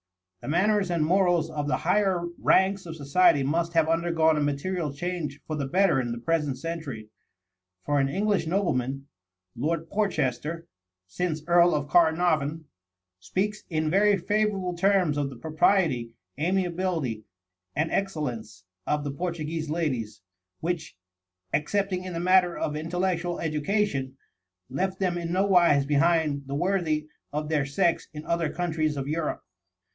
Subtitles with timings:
[0.41, 4.91] The manners and morals of the higher ranks of society must have undergone a material
[4.91, 7.09] change for the better in the present century,
[7.85, 9.05] for an English nobleman
[9.55, 10.65] (Lord Porchester,
[11.05, 12.65] since Earl of Caernarvon)
[13.19, 17.23] speaks in very favorable terms of the propriety, amiability,
[17.75, 20.23] and excellence of the Portuguese ladies,
[20.61, 20.97] which,
[21.53, 24.17] excepting in the matter of intellectual education,
[24.67, 29.07] left them in no wise behind the worthy of their sex in other countries of
[29.07, 29.43] Europe.